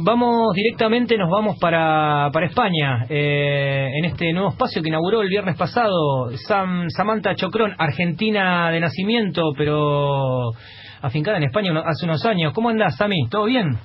Vamos 0.00 0.54
directamente, 0.54 1.16
nos 1.16 1.28
vamos 1.28 1.56
para, 1.58 2.30
para 2.32 2.46
España, 2.46 3.04
eh, 3.08 3.90
en 3.98 4.04
este 4.04 4.32
nuevo 4.32 4.50
espacio 4.50 4.80
que 4.80 4.88
inauguró 4.88 5.22
el 5.22 5.28
viernes 5.28 5.56
pasado 5.56 6.30
Sam, 6.46 6.88
Samantha 6.88 7.34
Chocrón, 7.34 7.74
argentina 7.76 8.70
de 8.70 8.78
nacimiento, 8.78 9.42
pero 9.56 10.50
afincada 11.02 11.38
en 11.38 11.44
España 11.44 11.72
hace 11.84 12.04
unos 12.04 12.24
años. 12.26 12.52
¿Cómo 12.52 12.68
andás, 12.68 12.96
Sami? 12.96 13.28
¿Todo 13.28 13.46
bien? 13.46 13.76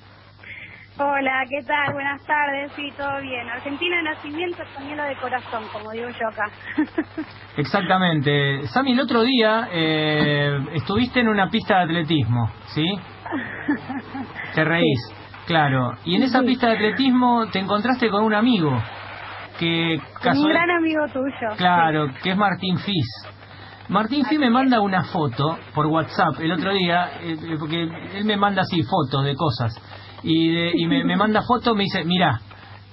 Hola, 1.00 1.44
¿qué 1.50 1.66
tal? 1.66 1.94
Buenas 1.94 2.24
tardes, 2.28 2.72
sí, 2.76 2.92
todo 2.96 3.20
bien. 3.20 3.50
Argentina 3.50 3.98
de 3.98 4.04
nacimiento, 4.04 4.62
española 4.62 5.06
de 5.06 5.16
corazón, 5.16 5.64
como 5.74 5.92
digo 5.92 6.10
yo 6.10 6.28
acá. 6.28 6.52
Exactamente. 7.58 8.68
Sami, 8.68 8.92
el 8.92 9.00
otro 9.00 9.24
día 9.24 9.68
eh, 9.72 10.60
estuviste 10.74 11.22
en 11.22 11.30
una 11.30 11.50
pista 11.50 11.78
de 11.78 11.84
atletismo, 11.86 12.52
¿sí? 12.68 12.86
Te 14.54 14.64
reís. 14.64 15.23
Claro, 15.46 15.92
y 16.06 16.16
en 16.16 16.24
esa 16.24 16.42
pista 16.42 16.68
de 16.68 16.76
atletismo 16.76 17.48
te 17.52 17.60
encontraste 17.60 18.10
con 18.10 18.24
un 18.24 18.34
amigo 18.34 18.72
que 19.60 20.00
un 20.26 20.48
gran 20.48 20.70
amigo 20.70 21.06
tuyo. 21.12 21.56
Claro, 21.58 22.08
que 22.22 22.32
es 22.32 22.38
Martín 22.38 22.78
Fis. 22.78 23.06
Martín 23.90 24.26
Fis 24.26 24.40
me 24.40 24.50
manda 24.50 24.80
una 24.80 25.04
foto 25.04 25.58
por 25.76 25.88
WhatsApp 25.88 26.40
el 26.40 26.52
otro 26.54 26.74
día, 26.74 27.20
eh, 27.22 27.34
eh, 27.34 27.56
porque 27.60 27.84
él 27.84 28.26
me 28.26 28.38
manda 28.38 28.62
así 28.62 28.82
fotos 28.84 29.26
de 29.26 29.36
cosas. 29.36 29.76
Y, 30.24 30.82
y 30.82 30.88
me, 30.88 31.04
me, 31.04 31.18
manda 31.18 31.42
fotos, 31.42 31.76
me 31.76 31.84
dice, 31.84 32.04
mira, 32.06 32.40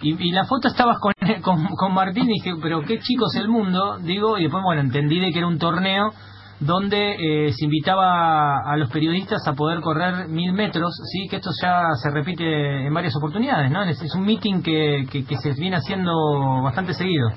y, 0.03 0.29
y, 0.29 0.33
la 0.33 0.45
foto 0.45 0.69
estabas 0.69 0.99
con, 0.99 1.13
con, 1.43 1.65
con 1.77 1.95
Martín 1.95 2.25
y 2.25 2.35
dije, 2.35 2.55
pero 2.61 2.83
qué 2.83 2.99
chico 2.99 3.27
es 3.33 3.41
el 3.41 3.49
mundo, 3.49 3.99
digo, 4.01 4.37
y 4.37 4.43
después, 4.43 4.65
bueno, 4.65 4.81
entendí 4.81 5.21
de 5.21 5.31
que 5.31 5.39
era 5.39 5.47
un 5.47 5.59
torneo 5.59 6.11
donde 6.61 7.15
eh, 7.47 7.53
se 7.53 7.65
invitaba 7.65 8.61
a 8.61 8.77
los 8.77 8.91
periodistas 8.91 9.41
a 9.49 9.55
poder 9.55 9.81
correr 9.81 10.29
mil 10.29 10.53
metros, 10.53 10.93
sí, 11.11 11.27
que 11.29 11.37
esto 11.37 11.51
ya 11.63 11.89
se 11.95 12.11
repite 12.11 12.87
en 12.87 12.93
varias 12.93 13.17
oportunidades, 13.17 13.71
¿no? 13.71 13.83
Es, 13.85 14.15
un 14.15 14.27
meeting 14.27 14.63
que, 14.63 15.05
que, 15.11 15.37
se 15.37 15.55
viene 15.59 15.77
haciendo 15.77 16.13
bastante 16.63 16.93
seguido. 16.93 17.31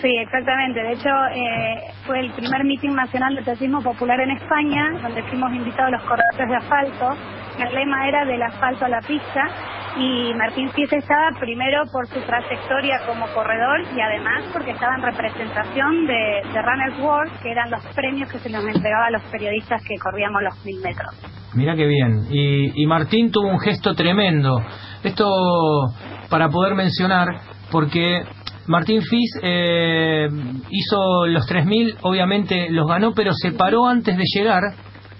Sí, 0.00 0.08
exactamente. 0.16 0.80
De 0.80 0.92
hecho, 0.92 1.08
eh, 1.34 1.92
fue 2.06 2.20
el 2.20 2.30
primer 2.32 2.62
meeting 2.62 2.94
nacional 2.94 3.34
de 3.34 3.40
atletismo 3.40 3.82
popular 3.82 4.20
en 4.20 4.30
España, 4.30 5.00
donde 5.02 5.22
fuimos 5.24 5.52
invitados 5.52 5.90
los 5.90 6.02
corredores 6.02 6.48
de 6.48 6.56
asfalto. 6.56 7.16
El 7.58 7.74
lema 7.74 8.08
era 8.08 8.24
del 8.24 8.42
asfalto 8.42 8.84
a 8.84 8.88
la 8.88 9.00
pista 9.00 9.42
y 9.98 10.32
Martín 10.34 10.70
Fies 10.70 10.92
estaba 10.92 11.30
primero 11.40 11.82
por 11.92 12.06
su 12.06 12.20
trayectoria 12.20 13.00
como 13.06 13.26
corredor 13.34 13.80
y 13.94 14.00
además 14.00 14.44
porque 14.52 14.70
estaba 14.70 14.94
en 14.94 15.02
representación 15.02 16.06
de, 16.06 16.42
de 16.52 16.62
Runners 16.62 16.98
World, 17.00 17.32
que 17.42 17.50
eran 17.50 17.70
los 17.70 17.84
premios 17.94 18.30
que 18.30 18.38
se 18.38 18.50
nos 18.50 18.64
entregaba 18.64 19.06
a 19.06 19.10
los 19.10 19.22
periodistas 19.24 19.82
que 19.82 19.96
corríamos 19.98 20.42
los 20.42 20.64
mil 20.64 20.80
metros. 20.80 21.14
Mira 21.54 21.74
qué 21.74 21.86
bien. 21.86 22.26
Y, 22.30 22.82
y 22.82 22.86
Martín 22.86 23.32
tuvo 23.32 23.48
un 23.48 23.58
gesto 23.58 23.94
tremendo. 23.94 24.60
Esto 25.02 25.26
para 26.30 26.48
poder 26.48 26.74
mencionar, 26.74 27.26
porque 27.72 28.22
Martín 28.68 29.02
Fis 29.02 29.30
eh, 29.42 30.28
hizo 30.70 31.26
los 31.26 31.48
3.000, 31.48 31.96
obviamente 32.02 32.68
los 32.70 32.86
ganó, 32.86 33.12
pero 33.14 33.32
se 33.32 33.52
paró 33.52 33.86
antes 33.86 34.16
de 34.16 34.24
llegar, 34.24 34.62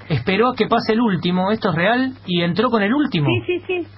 esperó 0.08 0.50
a 0.50 0.54
que 0.54 0.66
pase 0.66 0.92
el 0.92 1.00
último, 1.00 1.50
esto 1.50 1.70
es 1.70 1.74
real, 1.74 2.12
y 2.26 2.42
entró 2.42 2.70
con 2.70 2.82
el 2.82 2.92
último. 2.92 3.26
Sí, 3.46 3.58
sí, 3.58 3.64
sí. 3.66 3.88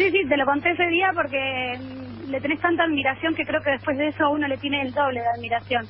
Sí, 0.00 0.10
sí, 0.10 0.26
te 0.26 0.36
lo 0.38 0.46
conté 0.46 0.70
ese 0.70 0.86
día 0.86 1.10
porque 1.14 1.76
mm, 1.76 2.30
le 2.30 2.40
tenés 2.40 2.58
tanta 2.60 2.84
admiración 2.84 3.34
que 3.34 3.44
creo 3.44 3.60
que 3.60 3.72
después 3.72 3.98
de 3.98 4.08
eso 4.08 4.24
a 4.24 4.30
uno 4.30 4.48
le 4.48 4.56
tiene 4.56 4.80
el 4.80 4.94
doble 4.94 5.20
de 5.20 5.26
admiración. 5.36 5.84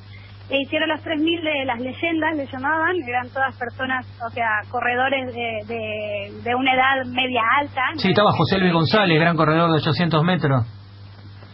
E 0.49 0.57
hicieron 0.59 0.89
los 0.89 0.99
3.000 0.99 1.41
de 1.41 1.63
las 1.63 1.79
leyendas, 1.79 2.35
le 2.35 2.45
llamaban, 2.45 2.93
eran 3.07 3.29
todas 3.29 3.57
personas, 3.57 4.05
o 4.19 4.29
sea, 4.31 4.59
corredores 4.69 5.33
de, 5.33 6.29
de, 6.43 6.55
una 6.55 6.73
edad 6.73 7.05
media 7.05 7.39
alta. 7.57 7.81
Sí, 7.95 8.09
estaba 8.09 8.33
José 8.33 8.59
Luis 8.59 8.73
González, 8.73 9.17
gran 9.17 9.37
corredor 9.37 9.71
de 9.71 9.77
800 9.77 10.23
metros. 10.25 10.65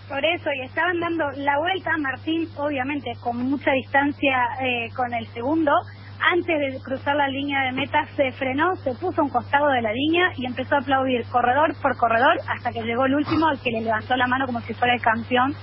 Por 0.09 0.25
eso, 0.25 0.49
y 0.52 0.66
estaban 0.66 0.99
dando 0.99 1.30
la 1.36 1.59
vuelta, 1.59 1.92
Martín, 1.99 2.47
obviamente, 2.58 3.11
con 3.21 3.38
mucha 3.38 3.71
distancia 3.73 4.36
eh, 4.64 4.89
con 4.95 5.14
el 5.14 5.27
segundo, 5.27 5.71
antes 6.20 6.73
de 6.73 6.80
cruzar 6.82 7.16
la 7.16 7.28
línea 7.28 7.64
de 7.64 7.72
meta 7.72 8.05
se 8.16 8.32
frenó, 8.33 8.76
se 8.78 8.94
puso 8.95 9.22
a 9.22 9.23
un 9.23 9.30
costado 9.30 9.67
de 9.70 9.82
la 9.82 9.92
línea 9.92 10.32
y 10.36 10.45
empezó 10.45 10.76
a 10.76 10.80
aplaudir 10.80 11.26
corredor 11.32 11.73
por 11.82 11.95
corredor 11.98 12.38
hasta 12.48 12.72
que 12.72 12.82
llegó 12.82 13.05
el 13.05 13.16
último 13.16 13.48
al 13.48 13.60
que 13.60 13.72
le 13.72 13.82
levantó 13.82 14.16
la 14.16 14.28
mano 14.28 14.45
como 14.45 14.60
si 14.61 14.73
fuera 14.73 14.94
el 14.94 15.02
campeón 15.02 15.54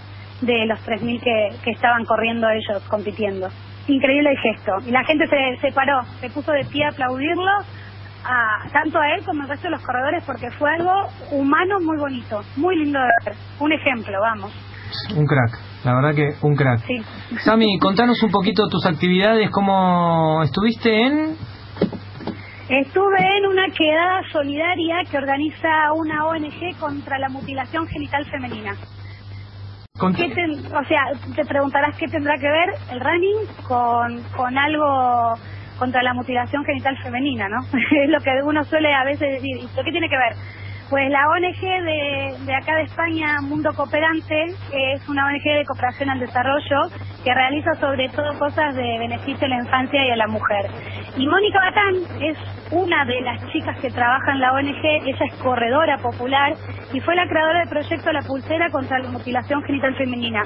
de 0.41 0.67
los 0.67 0.79
3.000 0.87 1.21
que, 1.21 1.57
que 1.63 1.71
estaban 1.71 2.05
corriendo 2.05 2.49
ellos, 2.49 2.83
compitiendo. 2.89 3.49
Increíble 3.87 4.31
el 4.31 4.39
gesto. 4.39 4.73
Y 4.87 4.91
la 4.91 5.05
gente 5.05 5.27
se, 5.27 5.61
se 5.61 5.73
paró, 5.73 6.03
se 6.21 6.31
puso 6.31 6.53
de 6.53 6.65
pie 6.65 6.85
a 6.85 6.89
aplaudirlo, 6.89 7.53
a, 8.25 8.69
tanto 8.73 8.99
a 8.99 9.15
él 9.15 9.25
como 9.25 9.43
al 9.43 9.49
resto 9.49 9.69
de 9.69 9.73
los 9.73 9.83
corredores, 9.83 10.23
porque 10.25 10.51
fue 10.53 10.71
algo 10.71 11.09
humano 11.31 11.81
muy 11.81 11.99
bonito, 11.99 12.43
muy 12.57 12.77
lindo 12.77 12.99
de 12.99 13.09
ver. 13.25 13.35
Un 13.61 13.73
ejemplo, 13.73 14.21
vamos. 14.21 14.53
Un 15.17 15.27
crack, 15.27 15.59
la 15.85 15.95
verdad 15.95 16.15
que 16.15 16.35
un 16.43 16.57
crack. 16.57 16.81
Sí. 16.87 17.01
Sami, 17.45 17.79
contanos 17.79 18.23
un 18.23 18.31
poquito 18.31 18.69
tus 18.69 18.87
actividades, 18.87 19.51
cómo 19.51 20.43
estuviste 20.43 21.07
en... 21.07 21.37
Estuve 22.69 23.37
en 23.39 23.47
una 23.47 23.69
quedada 23.69 24.23
solidaria 24.33 24.97
que 25.11 25.19
organiza 25.19 25.93
una 25.95 26.27
ONG 26.27 26.79
contra 26.81 27.19
la 27.19 27.29
mutilación 27.29 27.87
genital 27.87 28.25
femenina. 28.31 28.73
o 30.01 30.85
sea, 30.85 31.35
te 31.37 31.45
preguntarás 31.45 31.97
qué 31.99 32.09
tendrá 32.09 32.39
que 32.39 32.49
ver 32.49 32.71
el 32.91 33.01
running 33.01 33.47
con, 33.69 34.23
con 34.35 34.57
algo 34.57 35.35
contra 35.79 36.03
la 36.03 36.15
mutilación 36.15 36.65
genital 36.65 36.97
femenina, 37.03 37.49
¿no? 37.49 37.61
es 38.03 38.11
lo 38.11 38.21
que 38.21 38.31
uno 38.45 38.65
suele 38.65 38.95
a 38.95 39.05
veces 39.05 39.29
decir. 39.31 39.59
¿Y 39.59 39.67
qué 39.85 39.91
tiene 39.91 40.09
que 40.09 40.17
ver? 40.17 40.35
Pues 40.91 41.11
la 41.11 41.29
ONG 41.29 41.61
de, 41.61 42.37
de 42.45 42.55
acá 42.55 42.77
de 42.77 42.83
España, 42.83 43.41
Mundo 43.41 43.71
Cooperante, 43.75 44.45
es 44.73 45.09
una 45.09 45.27
ONG 45.27 45.43
de 45.43 45.65
cooperación 45.67 46.11
al 46.11 46.21
desarrollo 46.21 46.77
que 47.25 47.33
realiza 47.33 47.75
sobre 47.81 48.09
todo 48.11 48.39
cosas 48.39 48.75
de 48.75 48.99
beneficio 48.99 49.47
a 49.47 49.49
la 49.49 49.57
infancia 49.57 50.05
y 50.05 50.11
a 50.11 50.17
la 50.17 50.27
mujer. 50.27 50.67
Y 51.17 51.27
Mónica 51.27 51.59
Batán 51.59 51.95
es 52.21 52.37
una 52.71 53.05
de 53.07 53.21
las 53.23 53.51
chicas 53.51 53.79
que 53.81 53.91
trabaja 53.91 54.33
en 54.33 54.41
la 54.41 54.53
ONG, 54.53 54.85
ella 54.85 55.25
es 55.25 55.35
corredora 55.37 55.97
popular 55.99 56.53
y 56.93 57.01
fue 57.01 57.15
la 57.17 57.27
creadora 57.29 57.61
del 57.61 57.69
proyecto 57.71 58.13
La 58.13 58.23
Pulsera 58.23 58.69
contra 58.71 58.99
la 58.99 59.09
Mutilación 59.09 59.63
Genital 59.63 59.97
Femenina. 59.97 60.43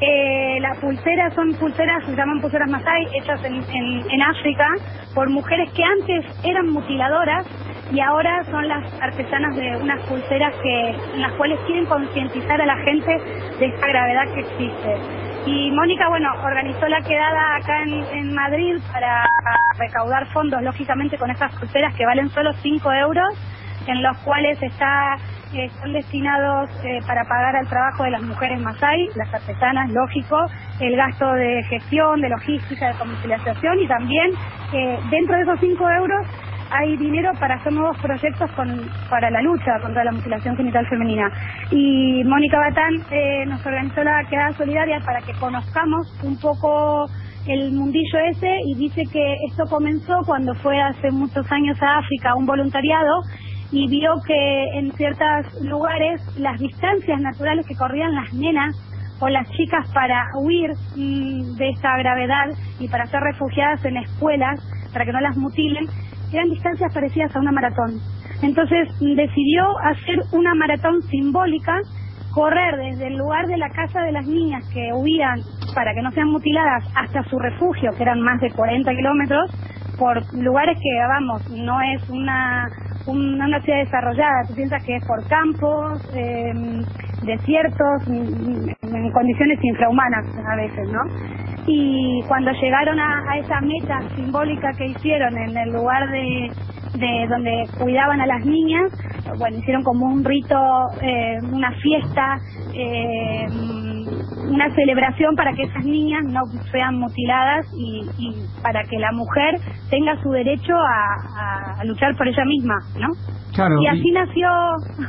Eh, 0.00 0.58
las 0.60 0.78
pulseras 0.78 1.32
son 1.34 1.54
pulseras, 1.54 2.04
se 2.04 2.16
llaman 2.16 2.40
pulseras 2.40 2.68
Masai, 2.68 3.06
hechas 3.14 3.44
en, 3.44 3.54
en 3.54 4.22
África 4.22 4.66
por 5.14 5.30
mujeres 5.30 5.70
que 5.72 5.84
antes 5.84 6.24
eran 6.42 6.68
mutiladoras 6.70 7.46
y 7.92 8.00
ahora 8.00 8.42
son 8.44 8.66
las 8.66 8.84
artesanas 9.02 9.54
de 9.54 9.76
unas 9.76 10.00
pulseras 10.06 10.54
que 10.62 10.88
en 11.14 11.20
las 11.20 11.32
cuales 11.32 11.58
quieren 11.66 11.84
concientizar 11.86 12.60
a 12.60 12.66
la 12.66 12.76
gente 12.76 13.18
de 13.58 13.66
esta 13.66 13.86
gravedad 13.86 14.24
que 14.34 14.40
existe. 14.40 14.96
Y 15.44 15.70
Mónica, 15.72 16.08
bueno, 16.08 16.32
organizó 16.42 16.88
la 16.88 17.02
quedada 17.02 17.56
acá 17.56 17.82
en, 17.82 18.32
Madrid 18.34 18.78
para 18.90 19.26
recaudar 19.78 20.26
fondos, 20.32 20.62
lógicamente, 20.62 21.18
con 21.18 21.30
estas 21.30 21.54
pulseras 21.56 21.94
que 21.94 22.06
valen 22.06 22.30
solo 22.30 22.52
5 22.54 22.92
euros, 22.92 23.28
en 23.86 24.02
los 24.02 24.16
cuales 24.18 24.62
está 24.62 25.16
eh, 25.52 25.68
son 25.80 25.92
destinados 25.92 26.70
eh, 26.84 27.00
para 27.06 27.24
pagar 27.24 27.56
al 27.56 27.68
trabajo 27.68 28.04
de 28.04 28.12
las 28.12 28.22
mujeres 28.22 28.58
Masai, 28.60 29.06
las 29.16 29.34
artesanas, 29.34 29.90
lógico, 29.90 30.46
el 30.80 30.96
gasto 30.96 31.30
de 31.34 31.62
gestión, 31.64 32.22
de 32.22 32.30
logística, 32.30 32.88
de 32.88 32.94
comercialización 32.94 33.80
y 33.80 33.86
también 33.86 34.30
eh, 34.72 34.98
dentro 35.10 35.36
de 35.36 35.42
esos 35.42 35.60
5 35.60 35.90
euros 35.90 36.26
hay 36.72 36.96
dinero 36.96 37.32
para 37.38 37.56
hacer 37.56 37.72
nuevos 37.72 37.96
proyectos 37.98 38.50
con, 38.52 38.88
para 39.10 39.30
la 39.30 39.42
lucha 39.42 39.78
contra 39.80 40.04
la 40.04 40.12
mutilación 40.12 40.56
genital 40.56 40.86
femenina. 40.88 41.30
Y 41.70 42.24
Mónica 42.24 42.58
Batán 42.58 42.94
eh, 43.10 43.44
nos 43.46 43.64
organizó 43.64 44.02
la 44.02 44.24
quedada 44.28 44.52
solidaria 44.52 45.00
para 45.04 45.20
que 45.20 45.32
conozcamos 45.34 46.12
un 46.22 46.38
poco 46.40 47.06
el 47.46 47.72
mundillo 47.72 48.18
ese 48.30 48.56
y 48.66 48.74
dice 48.76 49.02
que 49.12 49.36
esto 49.48 49.64
comenzó 49.68 50.14
cuando 50.24 50.54
fue 50.56 50.80
hace 50.80 51.10
muchos 51.10 51.50
años 51.50 51.76
a 51.82 51.98
África 51.98 52.34
un 52.36 52.46
voluntariado 52.46 53.22
y 53.72 53.88
vio 53.88 54.12
que 54.26 54.64
en 54.74 54.92
ciertos 54.92 55.60
lugares 55.62 56.20
las 56.38 56.58
distancias 56.60 57.20
naturales 57.20 57.66
que 57.66 57.74
corrían 57.74 58.14
las 58.14 58.32
nenas 58.32 58.76
o 59.18 59.28
las 59.28 59.48
chicas 59.50 59.88
para 59.94 60.26
huir 60.36 60.70
de 60.96 61.68
esa 61.68 61.96
gravedad 61.96 62.50
y 62.80 62.88
para 62.88 63.06
ser 63.06 63.20
refugiadas 63.20 63.84
en 63.84 63.96
escuelas, 63.96 64.60
para 64.92 65.04
que 65.04 65.12
no 65.12 65.20
las 65.20 65.36
mutilen, 65.36 65.86
eran 66.36 66.50
distancias 66.50 66.92
parecidas 66.92 67.34
a 67.34 67.40
una 67.40 67.52
maratón. 67.52 68.00
Entonces 68.42 68.88
decidió 69.00 69.78
hacer 69.84 70.20
una 70.32 70.54
maratón 70.54 71.02
simbólica, 71.02 71.78
correr 72.34 72.76
desde 72.76 73.08
el 73.08 73.16
lugar 73.16 73.46
de 73.46 73.56
la 73.56 73.68
casa 73.70 74.00
de 74.02 74.12
las 74.12 74.26
niñas 74.26 74.68
que 74.72 74.92
huían 74.92 75.40
para 75.74 75.94
que 75.94 76.02
no 76.02 76.10
sean 76.12 76.28
mutiladas 76.28 76.84
hasta 76.96 77.22
su 77.24 77.38
refugio, 77.38 77.90
que 77.96 78.02
eran 78.02 78.20
más 78.20 78.40
de 78.40 78.50
40 78.50 78.90
kilómetros, 78.90 79.50
por 79.98 80.34
lugares 80.34 80.78
que, 80.78 81.06
vamos, 81.08 81.48
no 81.50 81.80
es 81.80 82.08
una, 82.10 82.68
una, 83.06 83.60
ciudad 83.60 83.78
desarrollada, 83.78 84.44
tú 84.48 84.54
piensas 84.54 84.82
que 84.84 84.96
es 84.96 85.06
por 85.06 85.26
campos, 85.28 86.02
em, 86.14 86.82
desiertos, 87.24 88.08
en 88.08 89.12
condiciones 89.12 89.58
infrahumanas 89.62 90.26
a 90.44 90.56
veces, 90.56 90.88
¿no? 90.90 91.41
Y 91.66 92.22
cuando 92.26 92.50
llegaron 92.52 92.98
a, 92.98 93.36
esa 93.38 93.60
meta 93.60 94.00
simbólica 94.16 94.72
que 94.76 94.86
hicieron 94.86 95.36
en 95.38 95.56
el 95.56 95.72
lugar 95.72 96.10
de, 96.10 96.50
de 96.98 97.26
donde 97.28 97.64
cuidaban 97.78 98.20
a 98.20 98.26
las 98.26 98.44
niñas. 98.44 98.92
Bueno, 99.38 99.58
hicieron 99.58 99.82
como 99.82 100.06
un 100.06 100.24
rito, 100.24 100.56
eh, 101.00 101.38
una 101.52 101.70
fiesta, 101.72 102.38
eh, 102.74 103.46
una 104.48 104.74
celebración 104.74 105.34
para 105.36 105.52
que 105.52 105.62
esas 105.62 105.84
niñas 105.84 106.22
no 106.24 106.42
sean 106.70 106.98
mutiladas 106.98 107.66
y, 107.76 108.02
para 108.62 108.82
que 108.84 108.98
la 108.98 109.12
mujer 109.12 109.54
tenga 109.90 110.20
su 110.22 110.30
derecho 110.30 110.74
a, 110.74 111.82
luchar 111.84 112.14
por 112.16 112.28
ella 112.28 112.44
misma, 112.44 112.76
¿no? 112.98 113.08
y 113.82 113.86
así 113.86 114.10
nació 114.12 114.48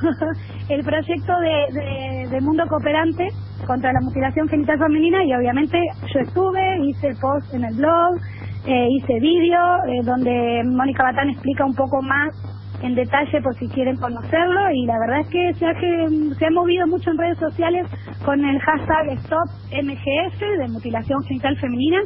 el 0.70 0.84
proyecto 0.84 1.34
de, 1.40 2.28
de 2.30 2.42
Mundo 2.42 2.64
Cooperante 2.68 3.30
contra 3.65 3.92
la 3.92 4.01
mutilación 4.01 4.48
genital 4.48 4.77
femenina 4.80 5.24
y 5.24 5.33
obviamente 5.33 5.80
yo 6.13 6.19
estuve, 6.19 6.80
hice 6.86 7.13
post 7.21 7.54
en 7.54 7.63
el 7.65 7.75
blog, 7.75 8.15
eh, 8.65 8.88
hice 8.92 9.19
vídeo 9.19 9.60
eh, 9.88 10.01
donde 10.04 10.63
Mónica 10.65 11.04
Batán 11.04 11.30
explica 11.30 11.65
un 11.65 11.75
poco 11.75 12.01
más 12.01 12.31
en 12.81 12.95
detalle 12.95 13.42
por 13.42 13.56
si 13.56 13.68
quieren 13.69 13.95
conocerlo 13.98 14.71
y 14.74 14.86
la 14.86 15.00
verdad 15.00 15.19
es 15.21 15.27
que 15.27 15.54
se 15.54 15.65
ha, 15.65 15.74
se 15.74 16.45
ha 16.45 16.51
movido 16.51 16.86
mucho 16.88 17.12
en 17.12 17.18
redes 17.18 17.38
sociales 17.38 17.88
con 18.25 18.44
el 18.44 18.60
hashtag 18.60 19.18
StopMGF 19.19 20.39
de 20.59 20.68
mutilación 20.69 21.24
genital 21.24 21.57
femenina 21.57 22.00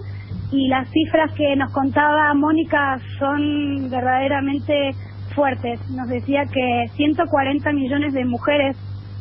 y 0.51 0.67
las 0.69 0.87
cifras 0.89 1.33
que 1.35 1.55
nos 1.55 1.73
contaba 1.73 2.33
Mónica 2.33 2.99
son 3.19 3.89
verdaderamente 3.89 4.91
fuertes. 5.35 5.79
Nos 5.91 6.07
decía 6.07 6.43
que 6.45 6.85
140 6.95 7.71
millones 7.73 8.13
de 8.13 8.25
mujeres 8.25 8.77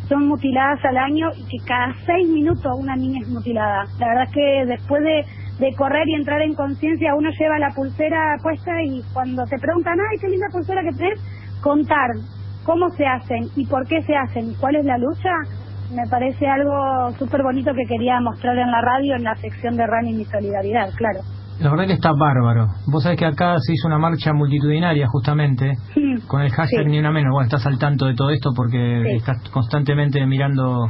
son 0.09 0.29
mutiladas 0.29 0.85
al 0.85 0.97
año 0.97 1.29
y 1.37 1.45
que 1.45 1.65
cada 1.67 1.93
seis 2.05 2.29
minutos 2.29 2.73
una 2.79 2.97
niña 2.97 3.21
es 3.23 3.29
mutilada. 3.29 3.85
La 3.99 4.09
verdad 4.09 4.25
es 4.25 4.33
que 4.33 4.65
después 4.67 5.03
de, 5.03 5.25
de 5.59 5.75
correr 5.75 6.09
y 6.09 6.15
entrar 6.15 6.41
en 6.43 6.55
conciencia 6.55 7.15
uno 7.15 7.31
lleva 7.39 7.59
la 7.59 7.71
pulsera 7.75 8.37
puesta 8.43 8.83
y 8.83 9.03
cuando 9.13 9.45
te 9.45 9.59
preguntan, 9.59 9.99
ay, 10.11 10.19
qué 10.21 10.29
linda 10.29 10.47
pulsera 10.53 10.83
que 10.83 10.97
tenés, 10.97 11.21
contar 11.61 12.11
cómo 12.65 12.89
se 12.91 13.07
hacen 13.07 13.49
y 13.57 13.67
por 13.67 13.87
qué 13.87 14.03
se 14.03 14.15
hacen 14.15 14.51
y 14.51 14.55
cuál 14.57 14.77
es 14.77 14.85
la 14.85 14.99
lucha, 14.99 15.31
me 15.95 16.07
parece 16.11 16.47
algo 16.47 17.11
súper 17.19 17.43
bonito 17.43 17.73
que 17.75 17.87
quería 17.87 18.21
mostrar 18.21 18.59
en 18.59 18.71
la 18.71 18.81
radio 18.81 19.15
en 19.15 19.23
la 19.23 19.37
sección 19.37 19.77
de 19.77 19.87
Running 19.87 20.21
y 20.21 20.25
Solidaridad, 20.25 20.91
claro. 20.97 21.21
La 21.61 21.71
verdad 21.71 21.87
que 21.87 21.95
está 21.95 22.11
bárbaro. 22.13 22.67
Vos 22.87 23.03
sabés 23.03 23.19
que 23.19 23.25
acá 23.25 23.55
se 23.59 23.73
hizo 23.73 23.87
una 23.87 23.99
marcha 23.99 24.33
multitudinaria 24.35 25.07
justamente 25.09 25.73
con 26.27 26.43
el 26.43 26.51
hashtag 26.51 26.87
ni 26.87 26.99
una 26.99 27.11
menos. 27.11 27.33
Bueno, 27.33 27.47
estás 27.47 27.67
al 27.67 27.79
tanto 27.79 28.07
de 28.07 28.15
todo 28.15 28.31
esto 28.31 28.51
porque 28.55 29.17
estás 29.17 29.37
constantemente 29.51 30.25
mirando 30.27 30.87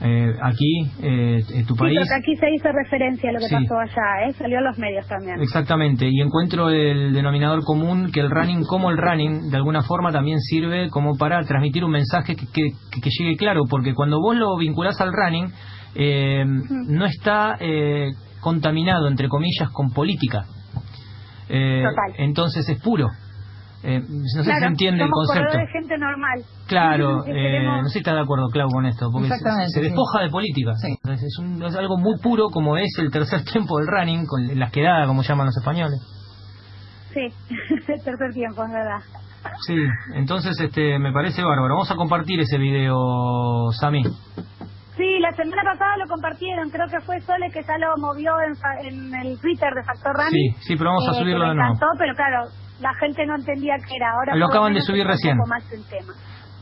eh, 0.00 0.32
aquí 0.42 0.90
eh, 1.02 1.64
tu 1.66 1.76
país. 1.76 1.98
Sí, 2.02 2.14
aquí 2.14 2.36
se 2.36 2.50
hizo 2.54 2.68
referencia 2.72 3.30
a 3.30 3.32
lo 3.32 3.38
que 3.38 3.48
pasó 3.48 3.78
allá, 3.78 4.28
¿eh? 4.28 4.32
salió 4.32 4.58
a 4.58 4.62
los 4.62 4.78
medios 4.78 5.06
también. 5.06 5.40
Exactamente, 5.40 6.06
y 6.10 6.20
encuentro 6.20 6.68
el 6.68 7.12
denominador 7.12 7.64
común 7.64 8.10
que 8.12 8.20
el 8.20 8.30
running, 8.30 8.64
como 8.64 8.90
el 8.90 8.98
running, 8.98 9.50
de 9.50 9.56
alguna 9.56 9.82
forma 9.82 10.12
también 10.12 10.40
sirve 10.40 10.90
como 10.90 11.16
para 11.16 11.40
transmitir 11.44 11.84
un 11.84 11.92
mensaje 11.92 12.36
que, 12.36 12.46
que, 12.46 12.70
que 13.00 13.10
llegue 13.18 13.36
claro, 13.36 13.62
porque 13.68 13.94
cuando 13.94 14.20
vos 14.20 14.36
lo 14.36 14.56
vinculás 14.56 15.00
al 15.00 15.12
running, 15.12 15.52
eh, 15.94 16.44
no 16.44 17.06
está 17.06 17.56
eh, 17.60 18.10
contaminado, 18.40 19.08
entre 19.08 19.28
comillas, 19.28 19.70
con 19.70 19.90
política. 19.90 20.44
Eh, 21.48 21.82
entonces 22.18 22.68
es 22.68 22.80
puro. 22.80 23.08
Eh, 23.86 24.00
no 24.00 24.24
sé 24.24 24.44
si 24.44 24.50
se 24.50 24.64
entiende 24.64 25.04
el 25.04 25.10
concepto. 25.10 25.58
de 25.58 25.66
gente 25.66 25.98
normal. 25.98 26.42
Claro, 26.66 27.22
eh, 27.26 27.62
no 27.62 27.84
sé 27.84 27.90
si 27.90 27.98
está 27.98 28.14
de 28.14 28.20
acuerdo, 28.20 28.48
Clau, 28.48 28.70
con 28.70 28.86
esto, 28.86 29.10
porque 29.12 29.28
se, 29.28 29.80
despoja 29.80 30.22
de 30.22 30.30
política. 30.30 30.72
Es, 30.72 31.38
un, 31.38 31.62
es, 31.62 31.76
algo 31.76 31.98
muy 31.98 32.18
puro 32.18 32.48
como 32.48 32.78
es 32.78 32.90
el 32.98 33.10
tercer 33.10 33.44
tiempo 33.52 33.78
del 33.78 33.86
running, 33.86 34.24
con 34.26 34.58
las 34.58 34.72
quedadas, 34.72 35.06
como 35.06 35.22
llaman 35.22 35.46
los 35.46 35.56
españoles. 35.56 36.00
Sí, 37.12 37.20
el 37.88 38.02
tercer 38.02 38.32
tiempo, 38.32 38.64
es 38.64 38.72
verdad. 38.72 39.00
Sí, 39.66 39.76
entonces 40.14 40.58
este 40.58 40.98
me 40.98 41.12
parece 41.12 41.42
bárbaro. 41.42 41.74
Vamos 41.74 41.90
a 41.90 41.96
compartir 41.96 42.40
ese 42.40 42.56
video, 42.56 43.70
Sami. 43.78 44.02
Sí, 44.96 45.18
la 45.18 45.32
semana 45.32 45.62
pasada 45.64 45.98
lo 45.98 46.06
compartieron, 46.06 46.70
creo 46.70 46.86
que 46.88 47.00
fue 47.04 47.20
Sole 47.20 47.50
que 47.52 47.62
ya 47.62 47.76
lo 47.76 47.96
movió 47.98 48.32
en, 48.40 49.14
el 49.14 49.38
Twitter 49.40 49.74
de 49.74 49.82
Factor 49.82 50.14
Running. 50.14 50.54
Sí, 50.54 50.68
sí, 50.68 50.76
pero 50.76 50.90
vamos 50.90 51.08
a 51.08 51.12
eh, 51.12 51.20
subirlo 51.20 51.48
de 51.48 51.54
nuevo. 51.56 51.74
encantó, 51.74 51.86
pero 51.98 52.14
claro, 52.14 52.48
la 52.80 52.94
gente 52.94 53.26
no 53.26 53.36
entendía 53.36 53.76
qué 53.78 53.96
era. 53.96 54.12
Ahora 54.12 54.36
lo 54.36 54.46
acaban 54.46 54.74
de 54.74 54.80
subir 54.80 55.06
recién. 55.06 55.36
Más 55.48 55.72
el 55.72 55.84
tema. 55.86 56.12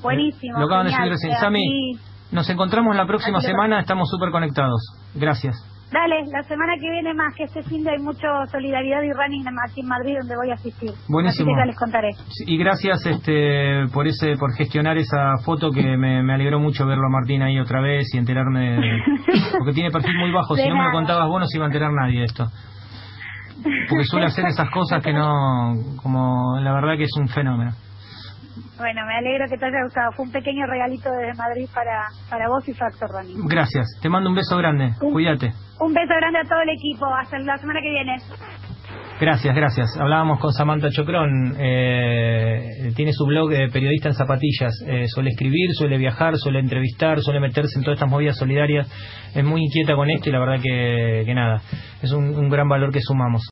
Buenísimo. 0.03 0.59
Lo 0.59 0.67
acaban 0.67 0.87
de 0.87 0.93
subir 0.93 1.11
recién. 1.11 1.37
Sami, 1.37 1.93
nos 2.31 2.49
encontramos 2.49 2.97
la 2.97 3.06
próxima 3.06 3.41
semana, 3.41 3.81
estamos 3.81 4.09
súper 4.11 4.31
conectados. 4.31 4.81
Gracias. 5.14 5.56
Dale, 5.93 6.25
la 6.32 6.43
semana 6.44 6.73
que 6.81 6.91
viene 6.91 7.12
más, 7.12 7.35
que 7.37 7.44
este 7.44 7.62
fin 7.64 7.85
de 7.85 7.91
hay 7.91 7.99
mucho 7.99 8.26
solidaridad 8.50 9.03
y 9.03 9.12
running 9.12 9.44
aquí 9.69 9.82
en 9.82 9.88
Madrid 9.88 10.17
donde 10.20 10.37
voy 10.37 10.50
a 10.50 10.55
asistir. 10.55 10.91
Buenísimo. 11.06 11.53
Así 11.53 11.61
que 11.61 11.67
les 11.67 11.79
contaré. 11.79 12.11
Y 12.47 12.56
gracias 12.56 13.05
este 13.05 13.87
por 13.93 14.06
ese 14.06 14.38
por 14.38 14.55
gestionar 14.55 14.97
esa 14.97 15.37
foto 15.44 15.70
que 15.70 15.82
me, 15.99 16.23
me 16.23 16.32
alegró 16.32 16.59
mucho 16.59 16.87
verlo 16.87 17.06
a 17.09 17.11
Martín 17.11 17.43
ahí 17.43 17.61
otra 17.61 17.82
vez 17.82 18.09
y 18.14 18.17
enterarme 18.17 18.79
porque 19.59 19.75
tiene 19.75 19.91
perfil 19.91 20.17
muy 20.17 20.32
bajo, 20.32 20.56
si 20.56 20.67
no 20.67 20.76
me 20.76 20.85
lo 20.85 20.93
contabas 20.93 21.29
vos 21.29 21.41
no 21.41 21.47
se 21.47 21.59
iba 21.59 21.67
a 21.67 21.69
enterar 21.69 21.93
nadie 21.93 22.20
de 22.20 22.25
esto. 22.25 22.47
Porque 23.88 24.05
suele 24.05 24.26
hacer 24.26 24.47
esas 24.47 24.70
cosas 24.70 25.03
que 25.03 25.12
no 25.12 25.75
como 26.03 26.59
la 26.61 26.73
verdad 26.73 26.97
que 26.97 27.05
es 27.05 27.17
un 27.19 27.29
fenómeno. 27.29 27.73
Bueno, 28.76 29.06
me 29.06 29.14
alegro 29.17 29.47
que 29.49 29.56
te 29.56 29.64
haya 29.64 29.85
gustado. 29.85 30.11
Fue 30.12 30.26
un 30.26 30.32
pequeño 30.32 30.67
regalito 30.67 31.09
desde 31.11 31.35
Madrid 31.38 31.69
para, 31.73 32.03
para 32.29 32.49
vos 32.49 32.69
y 32.69 32.75
Factor 32.75 33.11
Running. 33.11 33.47
Gracias. 33.47 33.87
Te 34.03 34.09
mando 34.09 34.29
un 34.29 34.37
beso 34.37 34.56
grande. 34.56 34.93
Cuídate. 34.99 35.53
Un 35.81 35.94
beso 35.94 36.14
grande 36.19 36.41
a 36.41 36.44
todo 36.44 36.61
el 36.61 36.70
equipo. 36.70 37.06
Hasta 37.06 37.38
la 37.38 37.56
semana 37.59 37.81
que 37.81 37.91
viene. 37.91 38.17
Gracias, 39.20 39.55
gracias. 39.55 39.97
Hablábamos 40.00 40.41
con 40.41 40.53
Samantha 40.53 40.91
Chocrón. 40.91 41.55
Eh, 41.59 42.93
tiene 42.97 43.12
su 43.12 43.25
blog 43.25 43.50
de 43.50 43.69
periodista 43.69 44.09
en 44.09 44.14
zapatillas. 44.14 44.75
Eh, 44.87 45.06
suele 45.06 45.31
escribir, 45.31 45.70
suele 45.75 45.97
viajar, 45.97 46.37
suele 46.37 46.59
entrevistar, 46.59 47.20
suele 47.20 47.38
meterse 47.38 47.79
en 47.79 47.85
todas 47.85 47.99
estas 47.99 48.11
movidas 48.11 48.37
solidarias. 48.37 48.88
Es 49.32 49.44
muy 49.44 49.62
inquieta 49.62 49.94
con 49.94 50.11
esto 50.11 50.29
y 50.29 50.32
la 50.32 50.41
verdad 50.41 50.61
que, 50.61 51.23
que 51.25 51.35
nada, 51.35 51.62
es 52.03 52.11
un 52.11 52.49
gran 52.49 52.69
valor 52.69 52.93
que 52.93 53.00
sumamos. 53.00 53.43